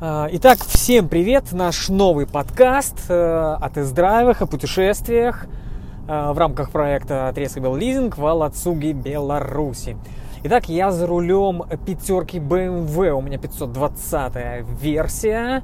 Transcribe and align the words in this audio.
А, 0.00 0.28
итак, 0.32 0.58
всем 0.58 1.08
привет! 1.08 1.52
Наш 1.52 1.88
новый 1.88 2.26
подкаст 2.26 3.08
э, 3.08 3.14
о 3.14 3.70
тест-драйвах, 3.70 4.42
о 4.42 4.46
путешествиях 4.46 5.46
э, 6.08 6.32
в 6.32 6.36
рамках 6.36 6.72
проекта 6.72 7.30
Трескабел 7.32 7.76
Лизинг 7.76 8.18
в 8.18 8.26
Алацуге, 8.26 8.92
Беларуси. 8.92 9.96
Итак, 10.42 10.68
я 10.68 10.90
за 10.90 11.06
рулем 11.06 11.62
пятерки 11.86 12.38
BMW, 12.38 13.10
у 13.10 13.20
меня 13.20 13.38
520 13.38 14.34
версия. 14.82 15.62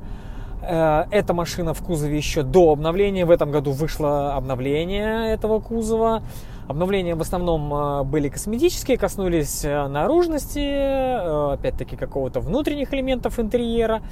Э, 0.62 1.06
эта 1.10 1.34
машина 1.34 1.74
в 1.74 1.82
кузове 1.82 2.16
еще 2.16 2.44
до 2.44 2.70
обновления. 2.70 3.26
В 3.26 3.32
этом 3.32 3.50
году 3.50 3.72
вышло 3.72 4.36
обновление 4.36 5.32
этого 5.32 5.58
кузова. 5.58 6.22
Обновления 6.70 7.16
в 7.16 7.20
основном 7.20 7.74
э, 7.74 8.04
были 8.04 8.28
косметические, 8.28 8.96
коснулись 8.96 9.64
э, 9.64 9.88
наружности, 9.88 10.60
э, 10.60 11.54
опять-таки 11.54 11.96
какого-то 11.96 12.38
внутренних 12.38 12.94
элементов 12.94 13.40
интерьера. 13.40 14.02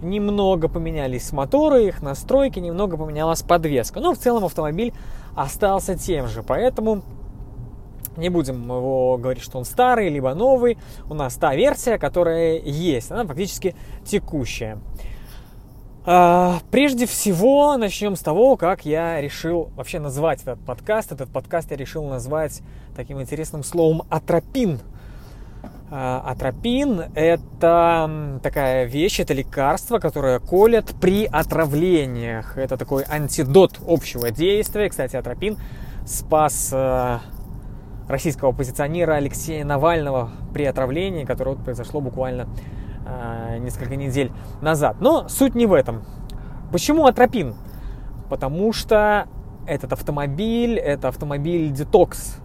Немного 0.00 0.68
поменялись 0.68 1.30
моторы, 1.32 1.88
их 1.88 2.00
настройки, 2.00 2.60
немного 2.60 2.96
поменялась 2.96 3.42
подвеска. 3.42 4.00
Но 4.00 4.14
в 4.14 4.18
целом 4.18 4.46
автомобиль 4.46 4.94
остался 5.36 5.98
тем 5.98 6.28
же, 6.28 6.42
поэтому 6.42 7.02
не 8.16 8.30
будем 8.30 8.64
его 8.64 9.18
говорить, 9.18 9.42
что 9.42 9.58
он 9.58 9.66
старый, 9.66 10.08
либо 10.08 10.32
новый. 10.32 10.78
У 11.10 11.14
нас 11.14 11.34
та 11.34 11.54
версия, 11.54 11.98
которая 11.98 12.58
есть, 12.58 13.12
она 13.12 13.26
фактически 13.26 13.76
текущая. 14.06 14.78
А, 16.10 16.60
прежде 16.70 17.04
всего, 17.04 17.76
начнем 17.76 18.16
с 18.16 18.20
того, 18.20 18.56
как 18.56 18.86
я 18.86 19.20
решил 19.20 19.68
вообще 19.76 19.98
назвать 19.98 20.40
этот 20.40 20.58
подкаст. 20.58 21.12
Этот 21.12 21.28
подкаст 21.28 21.70
я 21.70 21.76
решил 21.76 22.02
назвать 22.08 22.62
таким 22.96 23.20
интересным 23.20 23.62
словом 23.62 24.04
«атропин». 24.08 24.80
А, 25.90 26.24
атропин– 26.26 27.02
это 27.14 28.40
такая 28.42 28.86
вещь, 28.86 29.20
это 29.20 29.34
лекарство, 29.34 29.98
которое 29.98 30.38
колят 30.38 30.94
при 30.98 31.26
отравлениях. 31.26 32.56
Это 32.56 32.78
такой 32.78 33.04
антидот 33.06 33.78
общего 33.86 34.30
действия. 34.30 34.88
Кстати, 34.88 35.14
атропин 35.14 35.58
спас 36.06 36.70
э, 36.72 37.18
российского 38.08 38.52
оппозиционера 38.52 39.16
Алексея 39.16 39.62
Навального 39.62 40.30
при 40.54 40.64
отравлении, 40.64 41.26
которое 41.26 41.56
произошло 41.56 42.00
буквально 42.00 42.48
несколько 43.58 43.96
недель 43.96 44.32
назад. 44.60 44.96
Но 45.00 45.28
суть 45.28 45.54
не 45.54 45.66
в 45.66 45.72
этом. 45.72 46.02
Почему 46.72 47.06
Атропин? 47.06 47.54
Потому 48.28 48.72
что 48.72 49.26
этот 49.66 49.92
автомобиль, 49.92 50.78
это 50.78 51.08
автомобиль 51.08 51.70
детокс. 51.70 52.38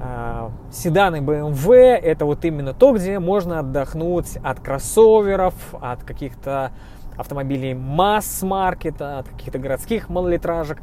Э, 0.00 0.50
седаны 0.70 1.16
BMW 1.16 1.74
это 1.94 2.24
вот 2.24 2.44
именно 2.44 2.72
то, 2.74 2.92
где 2.92 3.18
можно 3.18 3.60
отдохнуть 3.60 4.36
от 4.42 4.60
кроссоверов, 4.60 5.54
от 5.80 6.02
каких-то 6.02 6.72
автомобилей 7.16 7.74
масс-маркета, 7.74 9.18
от 9.18 9.28
каких-то 9.28 9.58
городских 9.58 10.08
малолитражек. 10.08 10.78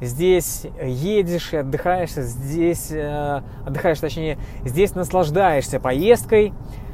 Здесь 0.00 0.66
едешь 0.82 1.52
и 1.52 1.56
отдыхаешь, 1.56 2.10
здесь 2.10 2.90
э, 2.90 3.42
отдыхаешь, 3.66 4.00
точнее, 4.00 4.38
здесь 4.64 4.94
наслаждаешься 4.94 5.80
поездкой, 5.80 6.52
Э, 6.52 6.85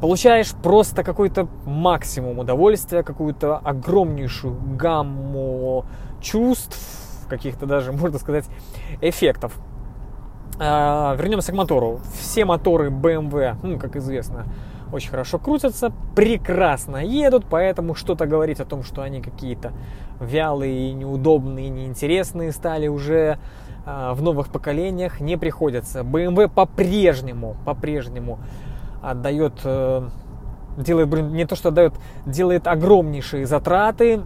получаешь 0.00 0.52
просто 0.62 1.04
какой-то 1.04 1.46
максимум 1.66 2.38
удовольствия, 2.38 3.02
какую-то 3.02 3.58
огромнейшую 3.58 4.56
гамму 4.76 5.84
чувств, 6.20 6.78
каких-то 7.28 7.66
даже, 7.66 7.92
можно 7.92 8.18
сказать, 8.18 8.46
эффектов. 9.00 9.52
Э, 10.58 11.16
вернемся 11.16 11.52
к 11.52 11.54
мотору. 11.54 12.00
Все 12.20 12.44
моторы 12.44 12.90
BMW, 12.90 13.56
ну, 13.62 13.78
как 13.78 13.96
известно, 13.96 14.46
очень 14.92 15.10
хорошо 15.10 15.38
крутятся, 15.38 15.92
прекрасно 16.14 16.98
едут, 16.98 17.46
поэтому 17.48 17.94
что-то 17.94 18.26
говорить 18.26 18.60
о 18.60 18.64
том, 18.66 18.82
что 18.82 19.02
они 19.02 19.22
какие-то 19.22 19.72
вялые, 20.20 20.92
неудобные, 20.92 21.70
неинтересные 21.70 22.52
стали 22.52 22.88
уже 22.88 23.38
э, 23.86 24.12
в 24.12 24.22
новых 24.22 24.48
поколениях 24.48 25.20
не 25.20 25.38
приходится. 25.38 26.00
BMW 26.00 26.48
по-прежнему, 26.48 27.56
по-прежнему 27.64 28.38
отдает, 29.02 29.54
э, 29.64 30.08
делает, 30.76 31.12
не 31.32 31.44
то 31.44 31.56
что 31.56 31.68
отдает, 31.68 31.94
делает 32.26 32.66
огромнейшие 32.66 33.46
затраты 33.46 34.22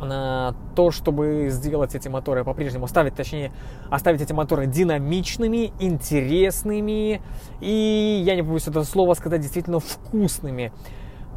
на 0.00 0.54
то, 0.74 0.90
чтобы 0.90 1.48
сделать 1.50 1.94
эти 1.94 2.08
моторы 2.08 2.44
по-прежнему, 2.44 2.84
оставить, 2.84 3.14
точнее, 3.14 3.52
оставить 3.90 4.20
эти 4.20 4.32
моторы 4.32 4.66
динамичными, 4.66 5.72
интересными 5.80 7.22
и, 7.60 8.22
я 8.24 8.34
не 8.34 8.42
побоюсь 8.42 8.68
это 8.68 8.84
слово 8.84 9.14
сказать, 9.14 9.40
действительно 9.40 9.80
вкусными. 9.80 10.72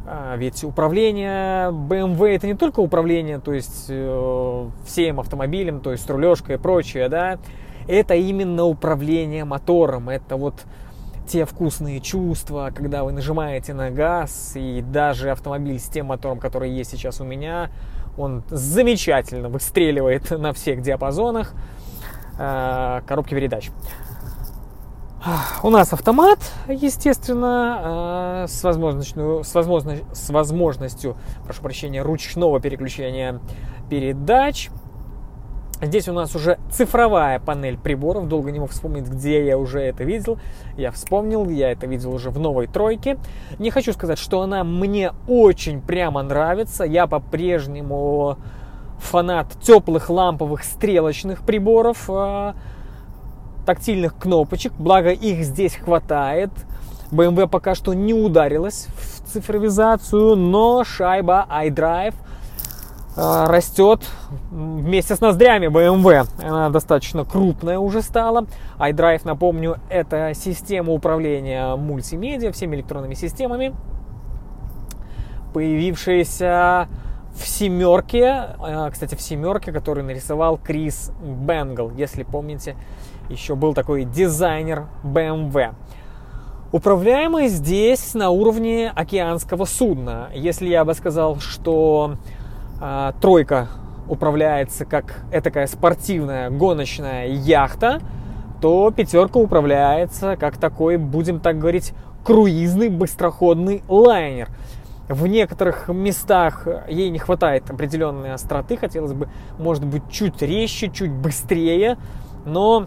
А, 0.06 0.36
ведь 0.36 0.64
управление 0.64 1.70
BMW 1.70 2.36
это 2.36 2.46
не 2.46 2.54
только 2.54 2.80
управление, 2.80 3.40
то 3.40 3.52
есть 3.52 3.86
э, 3.88 4.68
всем 4.86 5.20
автомобилем, 5.20 5.80
то 5.80 5.92
есть 5.92 6.08
рулежкой 6.08 6.56
и 6.56 6.58
прочее, 6.58 7.08
да, 7.08 7.38
это 7.86 8.14
именно 8.14 8.64
управление 8.64 9.44
мотором, 9.44 10.08
это 10.08 10.36
вот 10.36 10.64
те 11.28 11.44
вкусные 11.44 12.00
чувства, 12.00 12.72
когда 12.74 13.04
вы 13.04 13.12
нажимаете 13.12 13.74
на 13.74 13.90
газ, 13.90 14.52
и 14.54 14.82
даже 14.82 15.30
автомобиль 15.30 15.78
с 15.78 15.88
тем 15.88 16.06
мотором, 16.06 16.38
который 16.38 16.70
есть 16.70 16.90
сейчас 16.90 17.20
у 17.20 17.24
меня, 17.24 17.70
он 18.16 18.42
замечательно 18.48 19.48
выстреливает 19.48 20.30
на 20.38 20.52
всех 20.52 20.80
диапазонах 20.80 21.52
э, 22.38 23.02
коробки 23.06 23.34
передач. 23.34 23.70
У 25.62 25.70
нас 25.70 25.92
автомат, 25.92 26.38
естественно, 26.68 28.44
э, 28.44 28.48
с 28.48 28.62
возможностью, 28.64 29.42
с, 29.44 29.54
возможностью, 29.54 30.06
с 30.12 30.30
возможностью, 30.30 31.16
прошу 31.44 31.62
прощения, 31.62 32.02
ручного 32.02 32.60
переключения 32.60 33.40
передач. 33.90 34.70
Здесь 35.80 36.08
у 36.08 36.12
нас 36.12 36.34
уже 36.34 36.58
цифровая 36.72 37.38
панель 37.38 37.78
приборов. 37.78 38.26
Долго 38.26 38.50
не 38.50 38.58
мог 38.58 38.70
вспомнить, 38.70 39.06
где 39.06 39.46
я 39.46 39.56
уже 39.56 39.80
это 39.80 40.02
видел. 40.02 40.38
Я 40.76 40.90
вспомнил, 40.90 41.48
я 41.48 41.70
это 41.70 41.86
видел 41.86 42.12
уже 42.12 42.30
в 42.30 42.38
новой 42.40 42.66
тройке. 42.66 43.16
Не 43.60 43.70
хочу 43.70 43.92
сказать, 43.92 44.18
что 44.18 44.40
она 44.42 44.64
мне 44.64 45.12
очень 45.28 45.80
прямо 45.80 46.22
нравится. 46.22 46.82
Я 46.82 47.06
по-прежнему 47.06 48.38
фанат 48.98 49.52
теплых 49.62 50.10
ламповых 50.10 50.64
стрелочных 50.64 51.42
приборов, 51.42 52.06
а, 52.08 52.56
тактильных 53.64 54.16
кнопочек. 54.16 54.72
Благо 54.78 55.10
их 55.10 55.44
здесь 55.44 55.76
хватает. 55.76 56.50
BMW 57.12 57.46
пока 57.46 57.76
что 57.76 57.94
не 57.94 58.14
ударилась 58.14 58.88
в 58.96 59.32
цифровизацию, 59.32 60.34
но 60.34 60.82
шайба 60.82 61.46
iDrive– 61.48 62.14
растет 63.18 64.08
вместе 64.50 65.16
с 65.16 65.20
ноздрями 65.20 65.66
BMW. 65.66 66.28
Она 66.40 66.70
достаточно 66.70 67.24
крупная 67.24 67.78
уже 67.78 68.00
стала. 68.00 68.46
iDrive, 68.78 69.22
напомню, 69.24 69.78
это 69.90 70.32
система 70.34 70.92
управления 70.92 71.74
мультимедиа, 71.74 72.52
всеми 72.52 72.76
электронными 72.76 73.14
системами, 73.14 73.74
появившаяся 75.52 76.86
в 77.34 77.46
семерке, 77.46 78.54
э, 78.64 78.90
кстати, 78.92 79.14
в 79.14 79.20
семерке, 79.20 79.72
который 79.72 80.04
нарисовал 80.04 80.56
Крис 80.56 81.12
Бенгл, 81.20 81.90
если 81.90 82.22
помните, 82.22 82.76
еще 83.28 83.56
был 83.56 83.74
такой 83.74 84.04
дизайнер 84.04 84.86
BMW. 85.02 85.74
Управляемый 86.70 87.48
здесь 87.48 88.14
на 88.14 88.30
уровне 88.30 88.92
океанского 88.94 89.64
судна. 89.64 90.28
Если 90.34 90.68
я 90.68 90.84
бы 90.84 90.94
сказал, 90.94 91.40
что 91.40 92.16
а, 92.80 93.12
тройка 93.20 93.68
управляется 94.08 94.84
как 94.84 95.22
этакая 95.32 95.66
спортивная 95.66 96.50
гоночная 96.50 97.26
яхта, 97.26 98.00
то 98.60 98.90
пятерка 98.90 99.38
управляется 99.38 100.36
как 100.36 100.56
такой, 100.56 100.96
будем 100.96 101.40
так 101.40 101.58
говорить, 101.58 101.92
круизный 102.24 102.88
быстроходный 102.88 103.82
лайнер. 103.88 104.48
В 105.08 105.26
некоторых 105.26 105.88
местах 105.88 106.66
ей 106.88 107.08
не 107.08 107.18
хватает 107.18 107.70
определенной 107.70 108.34
остроты, 108.34 108.76
хотелось 108.76 109.14
бы, 109.14 109.28
может 109.58 109.84
быть, 109.84 110.02
чуть 110.10 110.42
резче, 110.42 110.90
чуть 110.90 111.10
быстрее, 111.10 111.96
но 112.44 112.86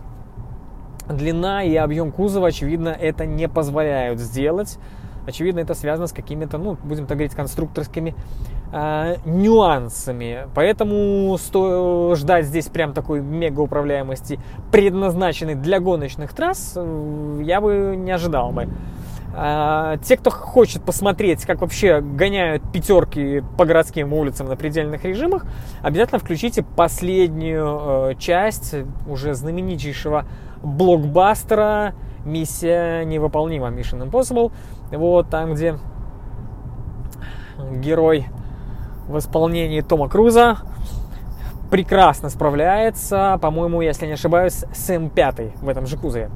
длина 1.10 1.64
и 1.64 1.76
объем 1.76 2.12
кузова, 2.12 2.50
очевидно, 2.50 2.90
это 2.90 3.26
не 3.26 3.50
позволяют 3.50 4.20
сделать. 4.20 4.78
Очевидно, 5.26 5.60
это 5.60 5.74
связано 5.74 6.08
с 6.08 6.14
какими-то, 6.14 6.58
ну, 6.58 6.78
будем 6.84 7.06
так 7.06 7.18
говорить, 7.18 7.36
конструкторскими 7.36 8.16
э, 8.72 9.16
нюансами. 9.26 10.48
Поэтому 10.56 11.38
сто, 11.38 12.16
ждать 12.16 12.46
здесь 12.46 12.68
прям 12.68 12.94
такой 12.94 13.22
мега 13.22 13.62
управляемости, 13.62 14.40
предназначенной 14.72 15.56
для 15.56 15.80
гоночных 15.80 16.34
трасс, 16.34 16.74
э, 16.76 17.40
я 17.44 17.62
бы 17.62 17.96
не 17.98 18.12
ожидал 18.12 18.52
бы. 18.52 18.68
А, 19.34 19.98
те, 19.98 20.18
кто 20.18 20.30
хочет 20.30 20.84
посмотреть, 20.84 21.46
как 21.46 21.62
вообще 21.62 22.02
гоняют 22.02 22.64
пятерки 22.74 23.44
по 23.58 23.66
городским 23.66 24.12
улицам 24.12 24.48
на 24.48 24.58
предельных 24.58 25.06
режимах, 25.06 25.46
обязательно 25.82 26.20
включите 26.20 26.64
последнюю 26.64 28.12
э, 28.12 28.16
часть 28.16 28.76
уже 29.08 29.34
знаменитейшего 29.34 30.26
блокбастера 30.62 31.94
«Миссия 32.26 33.04
невыполнима» 33.06 33.70
Mission 33.70 34.10
Impossible. 34.10 34.52
Вот 34.92 35.30
там, 35.30 35.54
где 35.54 35.76
герой 37.72 38.28
в 39.08 39.18
исполнении 39.18 39.82
Тома 39.82 40.10
Круза, 40.10 40.58
прекрасно 41.70 42.30
справляется, 42.30 43.40
по-моему, 43.42 43.82
если 43.82 44.06
не 44.06 44.14
ошибаюсь, 44.14 44.66
с 44.74 44.90
М5 44.90 45.60
в 45.62 45.70
этом 45.70 45.88
же 45.88 45.98
кузове. 45.98 46.30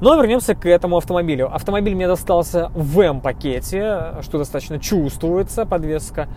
Но 0.00 0.14
вернемся 0.14 0.54
к 0.54 0.66
этому 0.66 0.96
автомобилю. 0.96 1.52
Автомобиль 1.52 1.94
мне 1.94 2.06
достался 2.06 2.70
в 2.74 3.00
М-пакете, 3.00 4.14
что 4.22 4.38
достаточно 4.38 4.78
чувствуется, 4.78 5.66
подвеска 5.66 6.28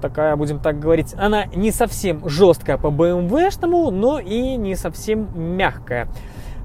такая, 0.00 0.34
будем 0.36 0.58
так 0.58 0.78
говорить, 0.78 1.14
она 1.16 1.46
не 1.46 1.70
совсем 1.70 2.28
жесткая 2.28 2.78
по 2.78 2.88
BMW-шному, 2.88 3.90
но 3.90 4.18
и 4.18 4.56
не 4.56 4.74
совсем 4.74 5.28
мягкая. 5.34 6.08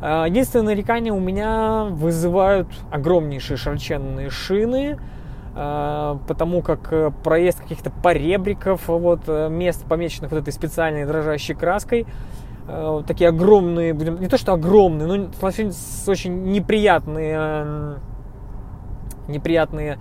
А, 0.01 0.25
единственное 0.25 0.67
нарекание 0.67 1.13
у 1.13 1.19
меня 1.19 1.85
вызывают 1.89 2.67
огромнейшие 2.91 3.57
широченные 3.57 4.29
шины, 4.29 4.97
потому 6.27 6.61
как 6.61 6.91
э, 6.91 7.11
проезд 7.23 7.61
каких-то 7.61 7.89
поребриков, 7.89 8.89
вот, 8.89 9.21
э, 9.27 9.47
мест, 9.49 9.85
помеченных 9.85 10.31
вот 10.31 10.41
этой 10.41 10.51
специальной 10.51 11.05
дрожащей 11.05 11.55
краской, 11.55 12.05
э, 12.67 13.03
такие 13.07 13.29
огромные, 13.29 13.93
будем, 13.93 14.19
не 14.19 14.27
то 14.27 14.37
что 14.37 14.53
огромные, 14.53 15.07
но 15.07 15.29
очень 16.07 16.43
неприятные, 16.51 17.95
неприятные 19.29 19.97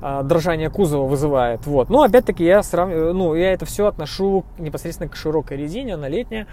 а, 0.00 0.22
дрожание 0.22 0.70
кузова 0.70 1.08
вызывает. 1.08 1.66
Вот. 1.66 1.90
Но 1.90 2.02
опять-таки 2.02 2.44
я 2.44 2.62
сравниваю, 2.62 3.14
ну, 3.14 3.34
я 3.34 3.52
это 3.52 3.66
все 3.66 3.86
отношу 3.86 4.44
непосредственно 4.56 5.08
к 5.08 5.16
широкой 5.16 5.56
резине, 5.56 5.94
она 5.94 6.08
летняя. 6.08 6.46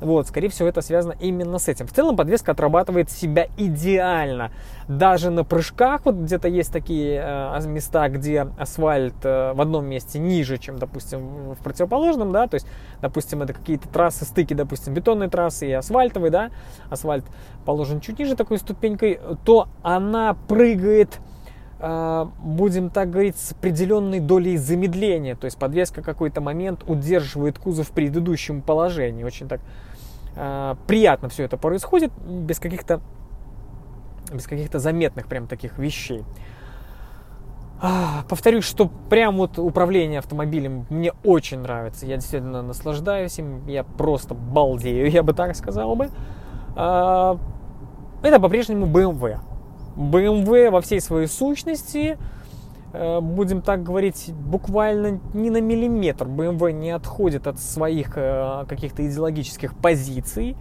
Вот, 0.00 0.28
скорее 0.28 0.48
всего, 0.48 0.68
это 0.68 0.80
связано 0.80 1.14
именно 1.20 1.58
с 1.58 1.68
этим. 1.68 1.86
В 1.86 1.92
целом 1.92 2.16
подвеска 2.16 2.52
отрабатывает 2.52 3.10
себя 3.10 3.48
идеально. 3.56 4.52
Даже 4.86 5.30
на 5.30 5.44
прыжках, 5.44 6.02
вот 6.04 6.14
где-то 6.14 6.48
есть 6.48 6.72
такие 6.72 7.20
э, 7.22 7.66
места, 7.66 8.08
где 8.08 8.48
асфальт 8.58 9.16
э, 9.24 9.52
в 9.54 9.60
одном 9.60 9.86
месте 9.86 10.18
ниже, 10.18 10.58
чем, 10.58 10.78
допустим, 10.78 11.54
в 11.54 11.58
противоположном, 11.62 12.32
да, 12.32 12.46
то 12.46 12.54
есть, 12.54 12.66
допустим, 13.00 13.42
это 13.42 13.52
какие-то 13.52 13.88
трассы, 13.88 14.24
стыки, 14.24 14.54
допустим, 14.54 14.94
бетонной 14.94 15.28
трассы 15.28 15.68
и 15.68 15.72
асфальтовой, 15.72 16.30
да, 16.30 16.50
асфальт 16.90 17.24
положен 17.64 18.00
чуть 18.00 18.18
ниже 18.18 18.36
такой 18.36 18.58
ступенькой, 18.58 19.20
то 19.44 19.68
она 19.82 20.34
прыгает 20.46 21.18
а, 21.80 22.30
будем 22.42 22.90
так 22.90 23.10
говорить, 23.10 23.36
с 23.36 23.52
определенной 23.52 24.18
долей 24.18 24.56
замедления. 24.56 25.36
То 25.36 25.44
есть 25.44 25.56
подвеска 25.58 26.02
какой-то 26.02 26.40
момент 26.40 26.82
удерживает 26.88 27.58
кузов 27.58 27.88
в 27.88 27.90
предыдущем 27.92 28.62
положении. 28.62 29.22
Очень 29.22 29.48
так 29.48 29.60
э, 29.60 29.62
приятно 30.86 31.28
все 31.28 31.44
это 31.44 31.56
происходит, 31.56 32.12
без 32.24 32.58
каких-то 32.58 33.00
без 34.32 34.46
каких-то 34.46 34.78
заметных 34.78 35.26
прям 35.26 35.46
таких 35.46 35.78
вещей. 35.78 36.24
А, 37.80 38.24
повторюсь, 38.28 38.64
что 38.64 38.90
прям 39.08 39.36
вот 39.36 39.58
управление 39.58 40.18
автомобилем 40.18 40.86
мне 40.90 41.12
очень 41.24 41.60
нравится. 41.60 42.06
Я 42.06 42.16
действительно 42.16 42.60
наслаждаюсь 42.62 43.38
им. 43.38 43.66
Я 43.66 43.84
просто 43.84 44.34
балдею, 44.34 45.10
я 45.10 45.22
бы 45.22 45.32
так 45.32 45.54
сказал 45.54 45.94
бы. 45.94 46.10
А, 46.74 47.38
это 48.22 48.40
по-прежнему 48.40 48.86
BMW. 48.86 49.38
BMW 49.96 50.70
во 50.70 50.80
всей 50.80 51.00
своей 51.00 51.28
сущности, 51.28 52.18
будем 52.92 53.60
так 53.60 53.82
говорить, 53.82 54.32
буквально 54.32 55.20
ни 55.34 55.50
на 55.50 55.60
миллиметр 55.60 56.26
BMW 56.26 56.72
не 56.72 56.90
отходит 56.90 57.46
от 57.46 57.58
своих 57.58 58.12
э, 58.16 58.64
каких-то 58.68 59.06
идеологических 59.06 59.74
позиций. 59.74 60.56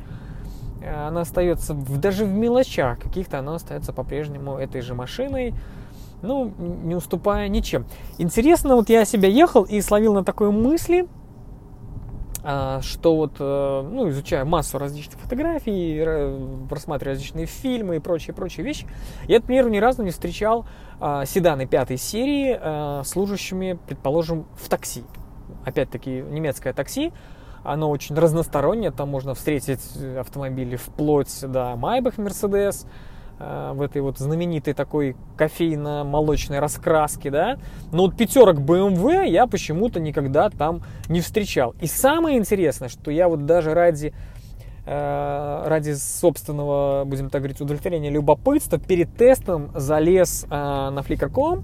Э, 0.82 1.08
она 1.08 1.22
остается 1.22 1.74
даже 1.74 2.26
в 2.26 2.34
мелочах 2.34 3.00
каких-то, 3.00 3.40
она 3.40 3.56
остается 3.56 3.94
по-прежнему 3.94 4.58
этой 4.58 4.82
же 4.82 4.94
машиной, 4.94 5.54
ну, 6.22 6.52
не 6.58 6.96
уступая 6.96 7.48
ничем. 7.48 7.86
Интересно, 8.18 8.76
вот 8.76 8.90
я 8.90 9.06
себя 9.06 9.30
ехал 9.30 9.64
и 9.64 9.80
словил 9.82 10.14
на 10.14 10.24
такой 10.24 10.52
мысли, 10.52 11.08
что 12.42 13.16
вот, 13.16 13.36
э, 13.40 13.90
ну, 13.92 14.10
изучая 14.10 14.46
массу 14.46 14.78
различных 14.78 15.20
фотографий, 15.20 16.04
просматривая 16.70 17.16
различные 17.16 17.46
фильмы 17.46 17.98
и 17.98 18.00
прочие-прочие 18.00 18.66
вещи, 18.66 18.88
я, 19.28 19.40
например, 19.40 19.70
ни 19.70 19.80
разу 19.80 20.04
не 20.04 20.12
встречал 20.12 20.66
а, 21.00 21.26
седаны 21.26 21.66
пятой 21.66 21.98
серии, 21.98 22.58
а, 22.60 23.04
служащими, 23.04 23.78
предположим, 23.88 24.46
в 24.56 24.70
такси. 24.70 25.04
Опять-таки, 25.66 26.10
немецкое 26.10 26.74
такси, 26.74 27.12
оно 27.64 27.90
очень 27.90 28.16
разностороннее, 28.16 28.92
там 28.92 29.10
можно 29.10 29.34
встретить 29.34 29.82
автомобили 30.18 30.76
вплоть 30.76 31.42
до 31.42 31.76
Майбах 31.76 32.18
Мерседес, 32.18 32.86
Э, 32.86 33.17
в 33.40 33.82
этой 33.82 34.02
вот 34.02 34.18
знаменитой 34.18 34.74
такой 34.74 35.16
кофейно-молочной 35.38 36.60
раскраске, 36.60 37.30
да. 37.30 37.58
Но 37.92 38.04
вот 38.06 38.18
пятерок 38.18 38.58
BMW 38.58 39.28
я 39.28 39.46
почему-то 39.48 40.00
никогда 40.00 40.50
там 40.50 40.82
не 41.08 41.22
встречал. 41.22 41.76
И 41.80 41.88
самое 41.88 42.38
интересное, 42.38 42.90
что 42.90 43.12
я 43.12 43.28
вот 43.28 43.46
даже 43.46 43.74
ради 43.74 44.14
э, 44.86 45.64
ради 45.68 45.94
собственного, 45.94 47.04
будем 47.06 47.30
так 47.30 47.42
говорить, 47.42 47.62
удовлетворения 47.62 48.10
любопытства 48.10 48.80
перед 48.80 49.16
тестом 49.16 49.72
залез 49.76 50.46
э, 50.46 50.50
на 50.50 51.00
flickr.com 51.00 51.64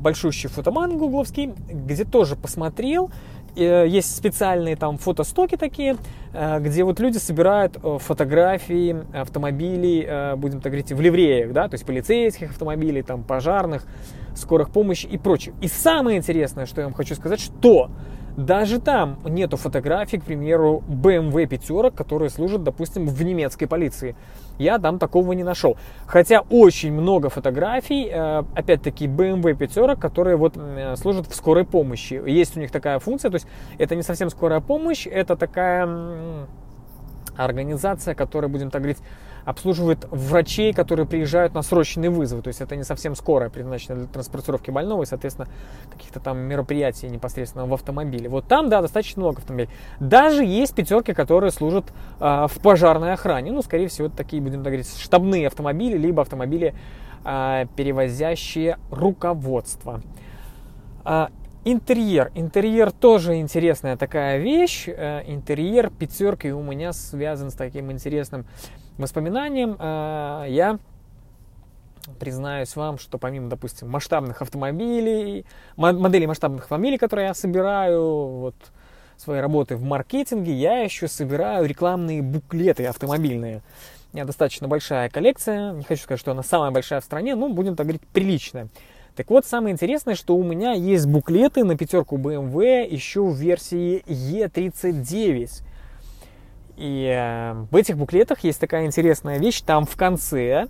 большущий 0.00 0.48
фотоман 0.48 0.98
гугловский, 0.98 1.52
где 1.68 2.04
тоже 2.04 2.34
посмотрел, 2.34 3.08
Э, 3.08 3.37
есть 3.56 4.16
специальные 4.16 4.76
там 4.76 4.98
фотостоки 4.98 5.56
такие, 5.56 5.96
э, 6.32 6.60
где 6.60 6.84
вот 6.84 7.00
люди 7.00 7.18
собирают 7.18 7.76
э, 7.82 7.98
фотографии 8.00 8.96
автомобилей, 9.12 10.36
будем 10.36 10.60
так 10.60 10.72
говорить, 10.72 10.92
в 10.92 11.00
ливреях, 11.00 11.52
да, 11.52 11.68
то 11.68 11.74
есть 11.74 11.84
полицейских 11.84 12.50
автомобилей, 12.50 13.02
там, 13.02 13.22
пожарных, 13.22 13.84
скорых 14.34 14.70
помощи 14.70 15.06
и 15.06 15.18
прочее. 15.18 15.54
И 15.60 15.68
самое 15.68 16.18
интересное, 16.18 16.66
что 16.66 16.80
я 16.80 16.86
вам 16.86 16.94
хочу 16.94 17.14
сказать, 17.14 17.40
что 17.40 17.90
даже 18.38 18.78
там 18.78 19.18
нету 19.24 19.56
фотографий, 19.56 20.18
к 20.18 20.24
примеру, 20.24 20.84
BMW 20.88 21.46
пятерок, 21.46 21.94
которые 21.94 22.30
служат, 22.30 22.62
допустим, 22.62 23.08
в 23.08 23.22
немецкой 23.24 23.66
полиции. 23.66 24.14
Я 24.58 24.78
там 24.78 25.00
такого 25.00 25.32
не 25.32 25.42
нашел. 25.42 25.76
Хотя 26.06 26.42
очень 26.48 26.92
много 26.92 27.30
фотографий, 27.30 28.08
э, 28.08 28.44
опять-таки, 28.54 29.08
BMW 29.08 29.54
пятерок, 29.54 29.98
которые 29.98 30.36
вот 30.36 30.54
э, 30.56 30.94
служат 30.94 31.26
в 31.26 31.34
скорой 31.34 31.64
помощи. 31.64 32.14
Есть 32.14 32.56
у 32.56 32.60
них 32.60 32.70
такая 32.70 33.00
функция, 33.00 33.32
то 33.32 33.34
есть 33.34 33.48
это 33.76 33.96
не 33.96 34.02
совсем 34.02 34.30
скорая 34.30 34.60
помощь, 34.60 35.08
это 35.08 35.34
такая 35.34 36.46
организация, 37.38 38.14
которая, 38.14 38.50
будем 38.50 38.70
так 38.70 38.82
говорить, 38.82 38.98
обслуживает 39.44 40.06
врачей, 40.10 40.74
которые 40.74 41.06
приезжают 41.06 41.54
на 41.54 41.62
срочный 41.62 42.10
вызов. 42.10 42.42
То 42.42 42.48
есть 42.48 42.60
это 42.60 42.76
не 42.76 42.84
совсем 42.84 43.14
скорая, 43.14 43.48
предназначена 43.48 43.96
для 43.96 44.06
транспортировки 44.06 44.70
больного 44.70 45.04
и, 45.04 45.06
соответственно, 45.06 45.48
каких-то 45.90 46.20
там 46.20 46.38
мероприятий 46.38 47.08
непосредственно 47.08 47.66
в 47.66 47.72
автомобиле. 47.72 48.28
Вот 48.28 48.46
там, 48.46 48.68
да, 48.68 48.82
достаточно 48.82 49.22
много 49.22 49.38
автомобилей. 49.38 49.70
Даже 50.00 50.44
есть 50.44 50.74
пятерки, 50.74 51.14
которые 51.14 51.50
служат 51.50 51.86
э, 52.20 52.46
в 52.48 52.60
пожарной 52.62 53.12
охране. 53.14 53.52
Ну, 53.52 53.62
скорее 53.62 53.88
всего, 53.88 54.08
это 54.08 54.16
такие, 54.16 54.42
будем 54.42 54.58
так 54.58 54.72
говорить, 54.72 54.98
штабные 54.98 55.46
автомобили, 55.46 55.96
либо 55.96 56.20
автомобили, 56.20 56.74
э, 57.24 57.66
перевозящие 57.74 58.76
руководство. 58.90 60.02
Интерьер. 61.70 62.32
Интерьер 62.34 62.90
тоже 62.90 63.40
интересная 63.40 63.98
такая 63.98 64.38
вещь. 64.38 64.88
Э, 64.88 65.22
интерьер 65.26 65.90
пятерки 65.90 66.50
у 66.50 66.62
меня 66.62 66.94
связан 66.94 67.50
с 67.50 67.54
таким 67.54 67.92
интересным 67.92 68.46
воспоминанием. 68.96 69.76
Э, 69.78 70.46
я 70.48 70.78
признаюсь 72.18 72.74
вам, 72.74 72.96
что 72.96 73.18
помимо, 73.18 73.50
допустим, 73.50 73.90
масштабных 73.90 74.40
автомобилей, 74.40 75.44
моделей 75.76 76.26
масштабных 76.26 76.62
автомобилей, 76.62 76.96
которые 76.96 77.26
я 77.26 77.34
собираю, 77.34 78.02
вот, 78.02 78.54
своей 79.18 79.42
работы 79.42 79.76
в 79.76 79.82
маркетинге, 79.82 80.54
я 80.54 80.78
еще 80.80 81.06
собираю 81.06 81.66
рекламные 81.66 82.22
буклеты 82.22 82.86
автомобильные. 82.86 83.60
У 84.14 84.16
меня 84.16 84.24
достаточно 84.24 84.68
большая 84.68 85.10
коллекция, 85.10 85.72
не 85.72 85.84
хочу 85.84 86.04
сказать, 86.04 86.20
что 86.20 86.30
она 86.30 86.42
самая 86.42 86.70
большая 86.70 87.02
в 87.02 87.04
стране, 87.04 87.34
но 87.34 87.50
будем 87.50 87.76
так 87.76 87.84
говорить, 87.84 88.06
приличная. 88.14 88.68
Так 89.18 89.30
вот, 89.30 89.44
самое 89.44 89.72
интересное, 89.72 90.14
что 90.14 90.36
у 90.36 90.44
меня 90.44 90.74
есть 90.74 91.08
буклеты 91.08 91.64
на 91.64 91.76
пятерку 91.76 92.16
BMW 92.18 92.88
еще 92.88 93.24
в 93.24 93.34
версии 93.34 94.04
E39. 94.06 95.64
И 96.76 97.12
э, 97.12 97.66
в 97.68 97.74
этих 97.74 97.98
буклетах 97.98 98.44
есть 98.44 98.60
такая 98.60 98.86
интересная 98.86 99.40
вещь. 99.40 99.60
Там 99.62 99.86
в 99.86 99.96
конце, 99.96 100.68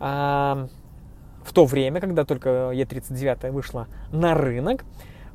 в 0.00 1.52
то 1.52 1.66
время, 1.66 2.00
когда 2.00 2.24
только 2.24 2.70
E39 2.72 3.50
вышла 3.50 3.88
на 4.10 4.32
рынок, 4.32 4.86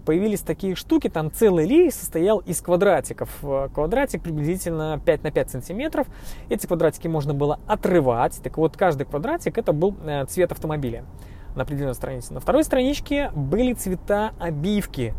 появились 0.04 0.42
такие 0.42 0.74
штуки, 0.74 1.10
там 1.10 1.32
целый 1.32 1.68
лей 1.68 1.92
состоял 1.92 2.40
из 2.40 2.60
квадратиков. 2.62 3.30
Квадратик 3.76 4.24
приблизительно 4.24 5.00
5 5.06 5.24
на 5.24 5.30
5 5.30 5.52
сантиметров. 5.52 6.08
Эти 6.50 6.66
квадратики 6.66 7.08
можно 7.08 7.36
было 7.36 7.60
отрывать. 7.68 8.42
Так 8.42 8.58
вот, 8.58 8.76
каждый 8.76 9.06
квадратик 9.06 9.60
это 9.60 9.74
был 9.74 9.96
э, 10.04 10.26
цвет 10.26 10.52
автомобиля 10.52 11.06
на 11.58 11.64
определенной 11.64 11.96
странице. 11.96 12.34
На 12.34 12.40
второй 12.40 12.64
страничке 12.64 13.32
были 13.36 13.74
цвета 13.74 14.32
обивки 14.40 15.14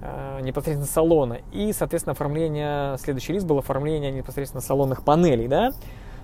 э, 0.00 0.40
непосредственно 0.42 0.86
салона. 0.86 1.38
И, 1.52 1.72
соответственно, 1.72 2.12
оформление, 2.12 2.96
следующий 2.98 3.34
лист 3.34 3.46
был 3.46 3.58
оформление 3.58 4.10
непосредственно 4.10 4.62
салонных 4.62 5.04
панелей, 5.04 5.48
да. 5.48 5.70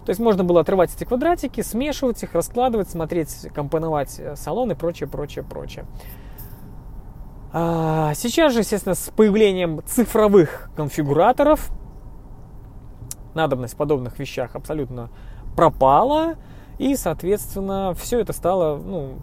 То 0.07 0.11
есть 0.11 0.21
можно 0.21 0.45
было 0.45 0.61
отрывать 0.61 0.95
эти 0.95 1.05
квадратики, 1.05 1.63
смешивать 1.63 2.23
их, 2.23 2.35
раскладывать, 2.35 2.91
смотреть, 2.91 3.49
компоновать 3.55 4.19
э, 4.19 4.37
салон 4.37 4.71
и 4.71 4.75
прочее, 4.75 5.09
прочее, 5.09 5.45
прочее. 5.45 5.87
А, 7.53 8.15
сейчас 8.15 8.53
же, 8.53 8.61
естественно, 8.61 8.95
с 8.95 9.11
появлением 9.11 9.81
цифровых 9.87 10.71
конфигураторов 10.77 11.71
надобность 13.35 13.75
в 13.75 13.77
подобных 13.77 14.19
вещах 14.19 14.55
абсолютно 14.55 15.11
пропала, 15.57 16.35
и, 16.79 16.97
соответственно, 16.97 17.95
все 17.95 18.21
это 18.21 18.33
стало, 18.33 18.77
ну, 18.77 19.19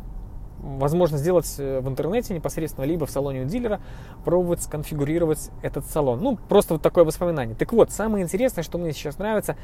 возможно 0.61 1.17
сделать 1.17 1.47
в 1.57 1.87
интернете 1.87 2.33
непосредственно, 2.33 2.85
либо 2.85 3.05
в 3.05 3.11
салоне 3.11 3.41
у 3.41 3.45
дилера, 3.45 3.81
пробовать 4.23 4.61
сконфигурировать 4.61 5.49
этот 5.61 5.85
салон. 5.85 6.21
Ну, 6.21 6.37
просто 6.37 6.75
вот 6.75 6.83
такое 6.83 7.03
воспоминание. 7.03 7.55
Так 7.55 7.73
вот, 7.73 7.91
самое 7.91 8.23
интересное, 8.23 8.63
что 8.63 8.77
мне 8.77 8.93
сейчас 8.93 9.17
нравится, 9.17 9.55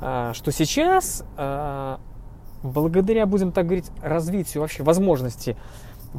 а, 0.00 0.32
что 0.34 0.52
сейчас, 0.52 1.24
а, 1.36 2.00
благодаря, 2.62 3.26
будем 3.26 3.52
так 3.52 3.66
говорить, 3.66 3.90
развитию 4.02 4.60
вообще 4.60 4.82
возможностей 4.82 5.56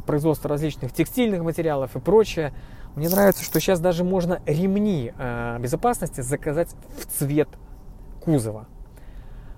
производства 0.06 0.48
различных 0.48 0.92
текстильных 0.92 1.42
материалов 1.42 1.96
и 1.96 2.00
прочее, 2.00 2.52
мне 2.94 3.08
нравится, 3.08 3.44
что 3.44 3.60
сейчас 3.60 3.80
даже 3.80 4.04
можно 4.04 4.40
ремни 4.46 5.12
а, 5.16 5.58
безопасности 5.58 6.20
заказать 6.20 6.74
в 6.98 7.06
цвет 7.06 7.48
кузова. 8.22 8.66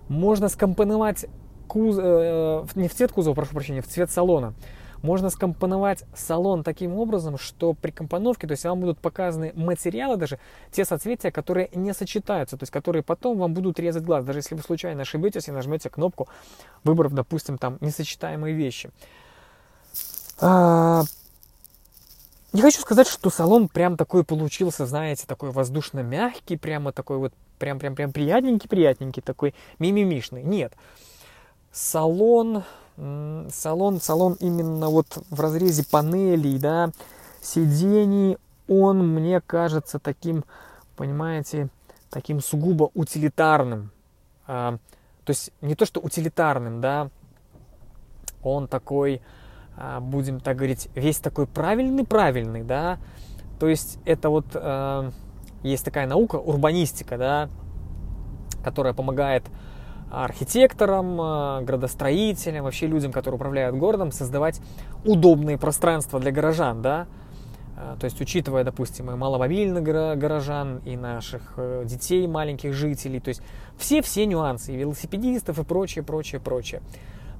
Можно 0.08 0.48
скомпоновать 0.48 1.26
куз... 1.70 1.96
Э, 1.98 2.64
не 2.74 2.88
в 2.88 2.94
цвет 2.94 3.12
кузова, 3.12 3.34
прошу 3.34 3.52
прощения, 3.54 3.80
в 3.80 3.86
цвет 3.86 4.10
салона. 4.10 4.54
Можно 5.02 5.30
скомпоновать 5.30 6.04
салон 6.14 6.64
таким 6.64 6.94
образом, 6.94 7.38
что 7.38 7.72
при 7.72 7.92
компоновке, 7.92 8.46
то 8.48 8.52
есть 8.52 8.64
вам 8.64 8.80
будут 8.80 8.98
показаны 8.98 9.52
материалы 9.54 10.16
даже, 10.16 10.38
те 10.72 10.84
соцветия, 10.84 11.30
которые 11.30 11.70
не 11.72 11.94
сочетаются, 11.94 12.58
то 12.58 12.64
есть 12.64 12.72
которые 12.72 13.02
потом 13.02 13.38
вам 13.38 13.54
будут 13.54 13.78
резать 13.78 14.02
глаз, 14.02 14.24
даже 14.24 14.40
если 14.40 14.56
вы 14.56 14.62
случайно 14.62 15.02
ошибетесь 15.02 15.48
и 15.48 15.52
нажмете 15.52 15.88
кнопку, 15.88 16.28
выбрав, 16.84 17.12
допустим, 17.12 17.56
там 17.56 17.78
несочетаемые 17.80 18.54
вещи. 18.54 18.90
А... 20.40 21.04
Не 22.52 22.62
хочу 22.62 22.80
сказать, 22.80 23.06
что 23.06 23.30
салон 23.30 23.68
прям 23.68 23.96
такой 23.96 24.24
получился, 24.24 24.84
знаете, 24.84 25.24
такой 25.24 25.52
воздушно-мягкий, 25.52 26.56
прямо 26.56 26.90
такой 26.90 27.18
вот, 27.18 27.32
прям-прям-прям 27.60 28.10
приятненький-приятненький, 28.10 29.22
такой 29.22 29.54
мимимишный. 29.78 30.42
Нет. 30.42 30.72
Салон, 31.72 32.64
салон, 32.96 34.00
салон 34.00 34.36
именно 34.40 34.88
вот 34.88 35.22
в 35.30 35.40
разрезе 35.40 35.84
панелей, 35.88 36.58
да, 36.58 36.90
сидений, 37.40 38.38
он 38.68 39.14
мне 39.14 39.40
кажется 39.40 39.98
таким, 39.98 40.44
понимаете, 40.96 41.68
таким 42.10 42.40
сугубо 42.40 42.90
утилитарным. 42.94 43.90
А, 44.46 44.78
то 45.24 45.30
есть 45.30 45.52
не 45.60 45.74
то, 45.74 45.86
что 45.86 46.00
утилитарным, 46.00 46.80
да, 46.80 47.08
он 48.42 48.66
такой, 48.66 49.22
а, 49.76 50.00
будем 50.00 50.40
так 50.40 50.56
говорить, 50.56 50.88
весь 50.94 51.18
такой 51.18 51.46
правильный-правильный, 51.46 52.62
да, 52.62 52.98
то 53.58 53.68
есть 53.68 53.98
это 54.04 54.28
вот 54.28 54.46
а, 54.54 55.10
есть 55.62 55.84
такая 55.84 56.06
наука, 56.06 56.36
урбанистика, 56.36 57.16
да, 57.16 57.48
которая 58.64 58.92
помогает 58.92 59.44
архитекторам, 60.10 61.20
э, 61.20 61.62
градостроителям, 61.62 62.64
вообще 62.64 62.86
людям, 62.86 63.12
которые 63.12 63.36
управляют 63.36 63.76
городом, 63.76 64.10
создавать 64.12 64.60
удобные 65.04 65.56
пространства 65.56 66.18
для 66.18 66.32
горожан, 66.32 66.82
да, 66.82 67.06
э, 67.76 67.96
то 67.98 68.04
есть 68.04 68.20
учитывая, 68.20 68.64
допустим, 68.64 69.10
и 69.10 69.14
маломобильных 69.14 69.84
горожан, 69.84 70.78
и 70.78 70.96
наших 70.96 71.54
э, 71.56 71.84
детей, 71.86 72.26
маленьких 72.26 72.72
жителей, 72.72 73.20
то 73.20 73.28
есть 73.28 73.40
все-все 73.78 74.26
нюансы, 74.26 74.72
и 74.74 74.76
велосипедистов, 74.76 75.58
и 75.58 75.64
прочее, 75.64 76.04
прочее, 76.04 76.40
прочее. 76.40 76.82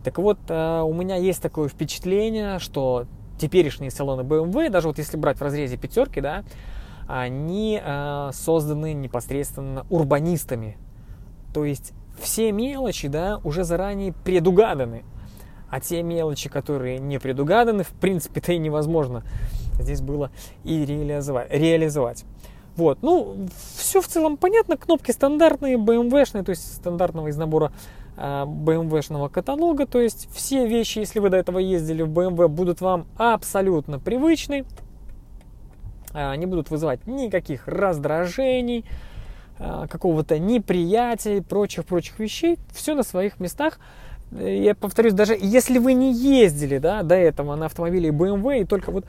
Так 0.05 0.17
вот, 0.17 0.39
у 0.49 0.95
меня 0.95 1.17
есть 1.17 1.43
такое 1.43 1.69
впечатление, 1.69 2.59
что 2.59 3.05
теперешние 3.39 3.91
салоны 3.91 4.23
BMW, 4.23 4.71
даже 4.71 4.89
вот 4.89 4.97
если 4.97 5.19
брать 5.19 5.37
в 5.37 5.43
разрезе 5.43 5.77
пятерки, 5.77 6.23
да, 6.23 6.43
они 7.07 7.79
созданы 8.33 8.95
непосредственно 8.95 9.85
урбанистами. 9.91 10.79
То 11.53 11.67
есть 11.67 11.93
все 12.19 12.53
мелочи, 12.53 13.09
да, 13.09 13.41
уже 13.45 13.65
заранее 13.65 14.13
предугаданы. 14.13 15.05
А 15.71 15.81
те 15.81 16.03
мелочи, 16.03 16.49
которые 16.49 16.99
не 16.99 17.19
предугаданы, 17.19 17.85
в 17.85 17.91
принципе-то 17.91 18.53
и 18.53 18.59
невозможно 18.59 19.23
здесь 19.79 20.01
было 20.01 20.31
и 20.65 20.85
реализовать. 20.85 22.25
Вот, 22.77 23.03
ну, 23.03 23.49
все 23.77 24.01
в 24.01 24.07
целом 24.07 24.37
понятно, 24.37 24.77
кнопки 24.77 25.11
стандартные, 25.11 25.77
BMW-шные, 25.77 26.45
то 26.45 26.51
есть 26.51 26.77
стандартного 26.77 27.29
из 27.29 27.37
набора 27.37 27.73
BMW-шного 28.17 29.29
каталога, 29.29 29.87
то 29.87 30.01
есть 30.01 30.29
все 30.33 30.67
вещи, 30.67 30.99
если 30.99 31.21
вы 31.21 31.31
до 31.31 31.39
этого 31.39 31.59
ездили 31.59 32.03
в 32.03 32.09
BMW, 32.09 32.49
будут 32.49 32.81
вам 32.81 33.07
абсолютно 33.17 33.99
привычны, 33.99 34.65
э, 36.13 36.37
не 36.37 36.47
будут 36.47 36.71
вызывать 36.71 37.07
никаких 37.07 37.67
раздражений, 37.67 38.85
а, 38.85 39.11
какого-то 39.91 40.39
неприятия 40.39 41.39
и 41.39 41.41
прочих-прочих 41.41 42.19
вещей. 42.19 42.59
Все 42.73 42.95
на 42.95 43.03
своих 43.03 43.41
местах. 43.41 43.79
Я 44.33 44.75
повторюсь, 44.75 45.13
даже 45.13 45.37
если 45.41 45.79
вы 45.79 45.93
не 45.93 46.13
ездили 46.13 46.79
да, 46.79 47.03
до 47.03 47.17
этого 47.17 47.57
на 47.57 47.67
автомобиле 47.67 48.11
BMW 48.11 48.61
и 48.61 48.65
только 48.65 48.93
вот 48.93 49.05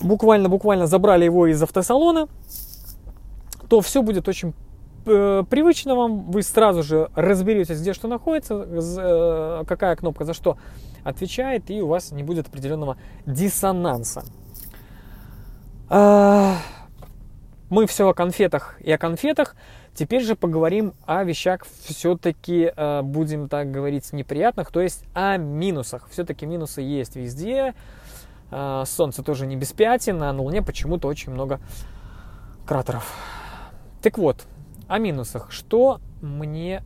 буквально-буквально 0.00 0.86
забрали 0.86 1.24
его 1.24 1.46
из 1.46 1.62
автосалона, 1.62 2.28
то 3.68 3.80
все 3.82 4.02
будет 4.02 4.26
очень 4.28 4.54
э, 5.06 5.44
привычно 5.48 5.94
вам, 5.94 6.30
вы 6.30 6.42
сразу 6.42 6.82
же 6.82 7.10
разберетесь, 7.14 7.80
где 7.80 7.92
что 7.92 8.08
находится, 8.08 8.54
э, 8.54 9.64
какая 9.66 9.96
кнопка 9.96 10.24
за 10.24 10.32
что 10.32 10.56
отвечает, 11.04 11.70
и 11.70 11.82
у 11.82 11.86
вас 11.86 12.10
не 12.12 12.22
будет 12.22 12.48
определенного 12.48 12.96
диссонанса. 13.26 14.24
Мы 17.70 17.86
все 17.86 18.08
о 18.08 18.14
конфетах 18.14 18.76
и 18.80 18.90
о 18.90 18.98
конфетах. 18.98 19.54
Теперь 19.94 20.22
же 20.22 20.36
поговорим 20.36 20.94
о 21.04 21.22
вещах 21.24 21.66
все-таки, 21.84 22.72
э, 22.74 23.02
будем 23.02 23.48
так 23.48 23.70
говорить, 23.70 24.12
неприятных, 24.12 24.70
то 24.70 24.80
есть 24.80 25.04
о 25.12 25.36
минусах. 25.36 26.08
Все-таки 26.10 26.46
минусы 26.46 26.80
есть 26.80 27.16
везде. 27.16 27.74
Э, 28.50 28.84
солнце 28.86 29.22
тоже 29.22 29.46
не 29.46 29.56
без 29.56 29.72
пятен, 29.72 30.22
а 30.22 30.32
на 30.32 30.42
Луне 30.42 30.62
почему-то 30.62 31.08
очень 31.08 31.32
много 31.32 31.60
кратеров. 32.66 33.12
Так 34.02 34.16
вот, 34.16 34.46
о 34.86 34.98
минусах. 34.98 35.50
Что 35.50 36.00
мне 36.22 36.82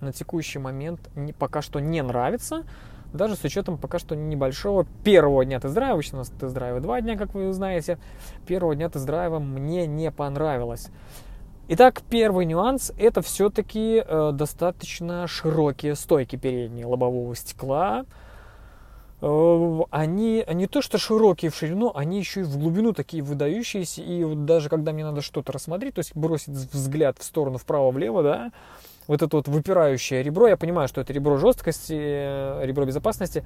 на 0.00 0.12
текущий 0.12 0.58
момент 0.58 1.00
пока 1.38 1.62
что 1.62 1.80
не 1.80 2.02
нравится– 2.02 2.64
даже 3.12 3.36
с 3.36 3.44
учетом 3.44 3.78
пока 3.78 3.98
что 3.98 4.14
небольшого 4.14 4.86
первого 5.04 5.44
дня 5.44 5.60
тест-драйва, 5.60 5.94
обычно 5.94 6.18
у 6.18 6.20
нас 6.20 6.30
тест-драйвы 6.30 6.80
два 6.80 7.00
дня, 7.00 7.16
как 7.16 7.34
вы 7.34 7.52
знаете, 7.52 7.98
первого 8.46 8.74
дня 8.74 8.88
тест-драйва 8.88 9.38
мне 9.38 9.86
не 9.86 10.10
понравилось. 10.10 10.88
Итак, 11.72 12.02
первый 12.10 12.46
нюанс– 12.46 12.92
это 12.98 13.22
все-таки 13.22 14.02
э, 14.04 14.30
достаточно 14.32 15.28
широкие 15.28 15.94
стойки 15.94 16.34
передние 16.34 16.84
лобового 16.84 17.36
стекла. 17.36 18.06
Э, 19.22 19.80
они 19.90 20.44
не 20.52 20.66
то 20.66 20.82
что 20.82 20.98
широкие 20.98 21.52
в 21.52 21.54
ширину, 21.54 21.92
они 21.94 22.18
еще 22.18 22.40
и 22.40 22.42
в 22.42 22.58
глубину 22.58 22.92
такие 22.92 23.22
выдающиеся. 23.22 24.02
И 24.02 24.24
вот 24.24 24.46
даже 24.46 24.68
когда 24.68 24.92
мне 24.92 25.04
надо 25.04 25.20
что-то 25.20 25.52
рассмотреть, 25.52 25.94
то 25.94 26.00
есть 26.00 26.16
бросить 26.16 26.48
взгляд 26.48 27.18
в 27.18 27.22
сторону 27.22 27.58
вправо-влево, 27.58 28.24
да, 28.24 28.52
вот 29.10 29.22
это 29.22 29.36
вот 29.36 29.48
выпирающее 29.48 30.22
ребро, 30.22 30.46
я 30.46 30.56
понимаю, 30.56 30.86
что 30.86 31.00
это 31.00 31.12
ребро 31.12 31.36
жесткости, 31.36 31.96
э, 31.98 32.64
ребро 32.64 32.84
безопасности, 32.84 33.44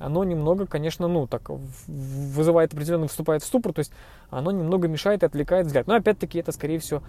оно 0.00 0.24
немного, 0.24 0.66
конечно, 0.66 1.06
ну, 1.06 1.28
так, 1.28 1.50
вызывает 1.86 2.74
определенно, 2.74 3.06
вступает 3.06 3.44
в 3.44 3.46
ступор, 3.46 3.72
то 3.72 3.78
есть 3.78 3.92
оно 4.30 4.50
немного 4.50 4.88
мешает 4.88 5.22
и 5.22 5.26
отвлекает 5.26 5.66
взгляд. 5.66 5.86
Но 5.86 5.94
опять-таки 5.94 6.40
это, 6.40 6.50
скорее 6.50 6.80
всего, 6.80 7.00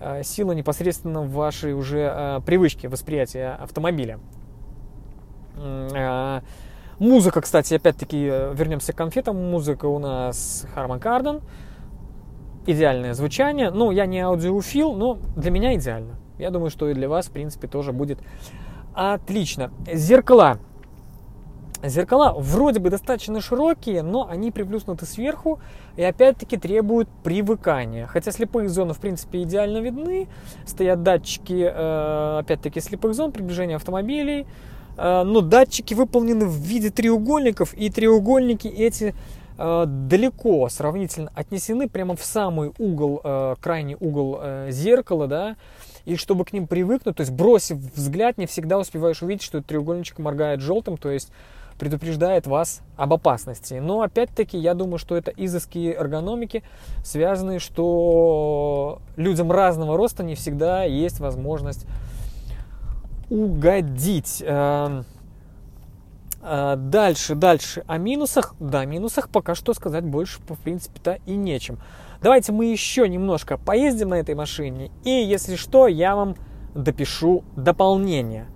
э, 0.00 0.22
сила 0.22 0.52
непосредственно 0.52 1.20
вашей 1.20 1.74
уже 1.74 2.10
э, 2.10 2.40
привычки 2.46 2.86
восприятия 2.86 3.58
автомобиля. 3.60 4.18
Музыка, 6.98 7.42
кстати, 7.42 7.74
опять-таки, 7.74 8.16
вернемся 8.16 8.94
к 8.94 8.96
конфетам. 8.96 9.36
Музыка 9.36 9.84
у 9.84 9.98
нас 9.98 10.66
Harman 10.74 10.98
Kardon. 10.98 11.42
Идеальное 12.66 13.12
звучание. 13.12 13.70
Ну, 13.70 13.90
я 13.90 14.06
не 14.06 14.20
аудиофил, 14.20 14.94
но 14.94 15.18
для 15.36 15.50
меня 15.50 15.74
идеально. 15.74 16.14
Я 16.40 16.50
думаю, 16.50 16.70
что 16.70 16.88
и 16.88 16.94
для 16.94 17.08
вас, 17.08 17.26
в 17.26 17.30
принципе, 17.30 17.68
тоже 17.68 17.92
будет 17.92 18.18
отлично. 18.94 19.70
Зеркала. 19.92 20.58
Зеркала 21.82 22.34
вроде 22.36 22.78
бы 22.78 22.90
достаточно 22.90 23.40
широкие, 23.40 24.02
но 24.02 24.28
они 24.28 24.50
приплюснуты 24.50 25.06
сверху 25.06 25.60
и 25.96 26.02
опять-таки 26.02 26.58
требуют 26.58 27.08
привыкания. 27.22 28.06
Хотя 28.06 28.32
слепые 28.32 28.68
зоны 28.68 28.92
в 28.92 28.98
принципе 28.98 29.42
идеально 29.42 29.78
видны, 29.78 30.28
стоят 30.66 31.02
датчики 31.02 31.70
э, 31.72 32.38
опять-таки 32.40 32.80
слепых 32.80 33.14
зон, 33.14 33.32
приближения 33.32 33.76
автомобилей, 33.76 34.46
э, 34.98 35.22
но 35.22 35.40
датчики 35.40 35.94
выполнены 35.94 36.44
в 36.44 36.56
виде 36.56 36.90
треугольников 36.90 37.72
и 37.72 37.88
треугольники 37.88 38.68
эти 38.68 39.14
э, 39.56 39.84
далеко 39.86 40.68
сравнительно 40.68 41.32
отнесены 41.34 41.88
прямо 41.88 42.14
в 42.14 42.22
самый 42.22 42.72
угол, 42.78 43.22
крайний 43.62 43.96
угол 43.98 44.38
зеркала, 44.68 45.26
да, 45.28 45.56
и 46.04 46.16
чтобы 46.16 46.44
к 46.44 46.52
ним 46.52 46.66
привыкнуть, 46.66 47.16
то 47.16 47.20
есть 47.20 47.32
бросив 47.32 47.76
взгляд, 47.76 48.38
не 48.38 48.46
всегда 48.46 48.78
успеваешь 48.78 49.22
увидеть, 49.22 49.42
что 49.42 49.62
треугольничек 49.62 50.18
моргает 50.18 50.60
желтым, 50.60 50.96
то 50.96 51.10
есть 51.10 51.30
предупреждает 51.80 52.46
вас 52.46 52.82
об 52.96 53.14
опасности. 53.14 53.74
Но 53.74 54.02
опять-таки 54.02 54.58
я 54.58 54.74
думаю, 54.74 54.98
что 54.98 55.16
это 55.16 55.32
изыски 55.34 55.94
эргономики, 55.96 56.62
связанные, 57.02 57.58
что 57.58 59.00
людям 59.16 59.50
разного 59.50 59.96
роста 59.96 60.22
не 60.22 60.34
всегда 60.34 60.84
есть 60.84 61.20
возможность 61.20 61.86
угодить. 63.30 64.42
Эм, 64.46 65.06
э, 66.42 66.74
дальше, 66.76 67.34
дальше. 67.34 67.82
О 67.86 67.96
минусах. 67.96 68.54
Да, 68.60 68.80
о 68.80 68.84
минусах 68.84 69.30
пока 69.30 69.54
что 69.54 69.72
сказать 69.72 70.04
больше, 70.04 70.40
в 70.46 70.58
принципе-то, 70.58 71.18
и 71.24 71.34
нечем. 71.34 71.78
Давайте 72.22 72.52
мы 72.52 72.66
еще 72.66 73.08
немножко 73.08 73.56
поездим 73.56 74.10
на 74.10 74.14
этой 74.14 74.34
машине. 74.34 74.90
И, 75.04 75.10
если 75.10 75.56
что, 75.56 75.86
я 75.86 76.14
вам 76.14 76.36
допишу 76.74 77.44
дополнение. 77.56 78.46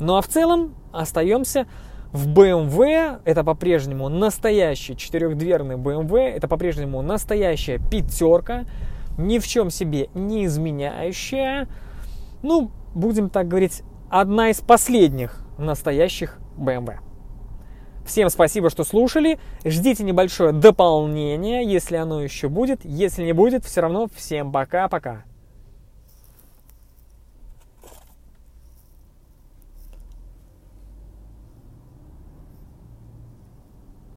Ну 0.00 0.16
а 0.16 0.22
в 0.22 0.28
целом 0.28 0.74
остаемся 0.90 1.66
в 2.12 2.28
BMW. 2.28 3.20
Это 3.24 3.44
по-прежнему 3.44 4.08
настоящий 4.08 4.96
четырехдверный 4.96 5.76
BMW. 5.76 6.30
Это 6.30 6.48
по-прежнему 6.48 7.00
настоящая 7.02 7.78
пятерка. 7.78 8.64
Ни 9.16 9.38
в 9.38 9.46
чем 9.46 9.70
себе 9.70 10.08
не 10.14 10.46
изменяющая. 10.46 11.68
Ну, 12.42 12.70
будем 12.94 13.30
так 13.30 13.46
говорить, 13.46 13.82
одна 14.10 14.50
из 14.50 14.60
последних 14.60 15.44
настоящих 15.58 16.38
BMW. 16.56 16.98
Всем 18.04 18.30
спасибо, 18.30 18.70
что 18.70 18.84
слушали. 18.84 19.38
Ждите 19.64 20.04
небольшое 20.04 20.52
дополнение, 20.52 21.64
если 21.64 21.96
оно 21.96 22.22
еще 22.22 22.48
будет. 22.48 22.80
Если 22.84 23.24
не 23.24 23.32
будет, 23.32 23.64
все 23.64 23.80
равно 23.80 24.08
всем 24.16 24.52
пока-пока. 24.52 25.24